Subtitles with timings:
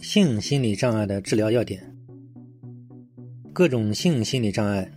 [0.00, 1.94] 性心理障碍的治疗要点。
[3.52, 4.90] 各种性心理障碍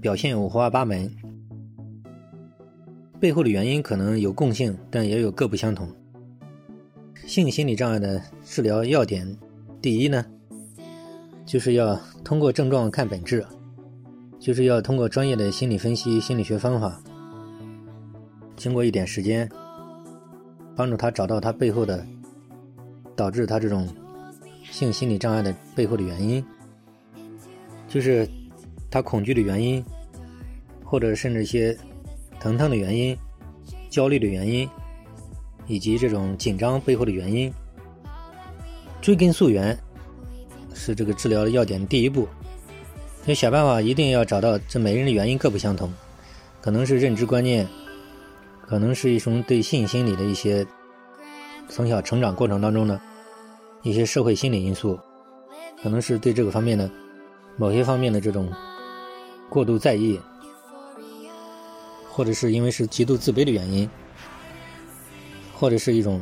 [0.00, 1.10] 表现五花八门，
[3.18, 5.88] 背后的原因可能有共性，但也有各不相同。
[7.26, 9.36] 性心理障碍的治疗要点，
[9.80, 10.24] 第一呢，
[11.44, 13.44] 就是要通过症状看本质，
[14.38, 17.02] 就是要通过专业的心理分析、心理学方法，
[18.56, 19.48] 经过一点时间，
[20.76, 22.06] 帮助他找到他背后的
[23.22, 23.88] 导致他这种
[24.68, 26.44] 性心理障碍的背后的原因，
[27.86, 28.28] 就是
[28.90, 29.84] 他恐惧的原因，
[30.84, 31.78] 或者甚至一些
[32.40, 33.16] 疼痛的原因、
[33.88, 34.68] 焦虑的原因。
[35.68, 37.50] 以及这种紧张背后的原因，
[39.00, 39.78] 追根溯源
[40.74, 42.26] 是这个治疗的要点的第一步。
[43.26, 45.90] 要想办法，一定要找到这每个人的原因各不相同，
[46.60, 47.66] 可能是认知观念，
[48.66, 50.66] 可能是一种对性心理的一些
[51.68, 53.00] 从小成长过程当中呢
[53.82, 54.98] 一些社会心理因素，
[55.82, 56.90] 可能是对这个方面的
[57.56, 58.52] 某些方面的这种
[59.48, 60.20] 过度在意，
[62.08, 63.88] 或者是因为是极度自卑的原因。
[65.54, 66.20] 或者是一种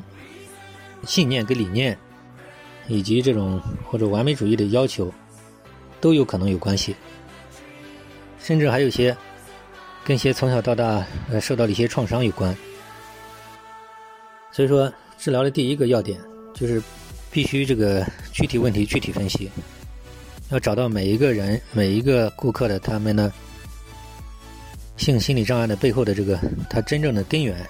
[1.07, 1.99] 信念跟理念，
[2.89, 5.11] 以及这种或者完美主义的要求，
[5.99, 6.95] 都有可能有关系。
[8.39, 9.17] 甚至还有些
[10.05, 12.55] 跟些从小到大呃受到的一些创伤有关。
[14.53, 16.21] 所以说，治疗的第一个要点
[16.53, 16.83] 就是
[17.31, 19.51] 必须这个具体问题具体分析，
[20.51, 23.33] 要找到每一个人每一个顾客的他们的
[24.97, 27.67] 性心理障碍的背后的这个他真正的根源。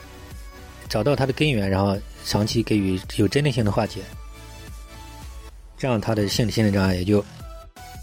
[0.89, 4.01] 找到他的根源，然后长期给予有针对性的化解，
[5.79, 7.25] 这样他的性心理障碍也就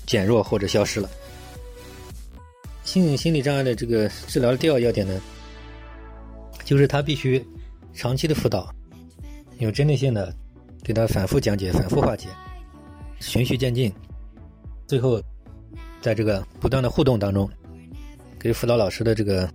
[0.05, 1.09] 减弱或者消失了。
[2.85, 5.21] 性心理障碍的这个治疗的第二要点呢，
[6.63, 7.45] 就是他必须
[7.93, 8.73] 长期的辅导，
[9.59, 10.33] 有针对性的
[10.87, 12.29] 给他反复讲解、反复化解，
[13.19, 13.93] 循序渐进，
[14.87, 15.21] 最后
[15.99, 17.49] 在这个不断的互动当中，
[18.39, 19.49] 给辅导老师的这个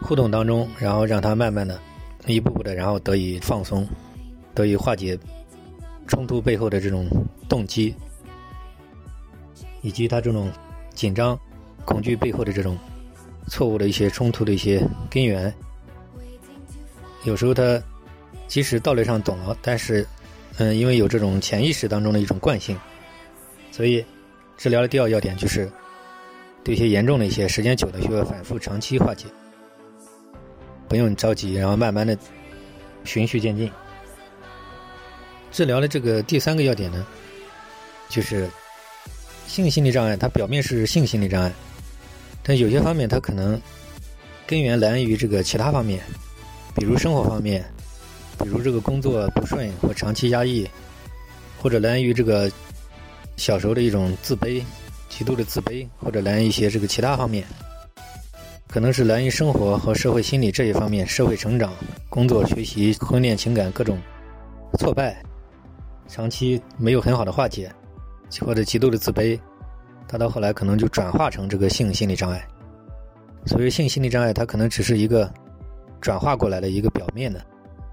[0.00, 1.78] 互动当中，然后让他慢慢的。
[2.26, 3.86] 一步步的，然后得以放松，
[4.52, 5.16] 得以化解
[6.08, 7.06] 冲突背后的这种
[7.48, 7.94] 动机，
[9.80, 10.50] 以及他这种
[10.92, 11.38] 紧张、
[11.84, 12.76] 恐惧背后的这种
[13.46, 15.54] 错误的一些冲突的一些根源。
[17.22, 17.80] 有时候他
[18.48, 20.04] 即使道理上懂了，但是，
[20.58, 22.78] 嗯，因为有这种潜意识当中的一种惯性，
[23.70, 24.04] 所以
[24.56, 25.70] 治疗的第二要点就是
[26.64, 29.26] 对一些严重的一些、时间久的需要反复长期化解。
[30.88, 32.16] 不用着急，然后慢慢的
[33.04, 33.70] 循序渐进。
[35.50, 37.04] 治疗的这个第三个要点呢，
[38.08, 38.48] 就是
[39.46, 41.52] 性心理障碍，它表面是性心理障碍，
[42.42, 43.60] 但有些方面它可能
[44.46, 46.00] 根源来源于这个其他方面，
[46.74, 47.64] 比如生活方面，
[48.38, 50.68] 比如这个工作不顺或长期压抑，
[51.60, 52.50] 或者来源于这个
[53.36, 54.62] 小时候的一种自卑，
[55.08, 57.44] 极度的自卑，或者来源于一些这个其他方面。
[58.68, 61.72] 可能是来源于生活和社会心理这一方面，社会成长、
[62.08, 63.98] 工作、学习、婚恋、情感各种
[64.78, 65.22] 挫败，
[66.08, 67.72] 长期没有很好的化解，
[68.40, 69.38] 或者极度的自卑，
[70.08, 72.46] 他到后来可能就转化成这个性心理障碍。
[73.46, 75.32] 所以性心理障碍它可能只是一个
[76.00, 77.40] 转化过来的一个表面的，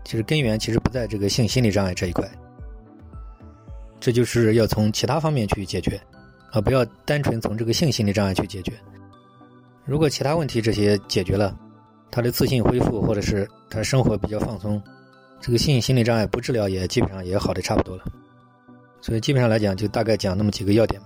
[0.03, 2.29] 其实根源其实不在这个性心理障碍这一块。
[3.99, 5.99] 这就是要从其他方面去解决，
[6.51, 8.73] 而不要单纯从这个性心理障碍去解决。
[9.85, 11.57] 如果其他问题这些解决了，
[12.11, 14.81] 他的自信恢复，或者是他生活比较放松，
[15.39, 18.03] 这个性心理障碍不治疗也基本上也好的差不多了。
[19.01, 21.01] 所以基本上来讲，就大概讲那么几个要点。